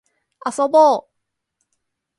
[0.47, 1.09] 遊ぼう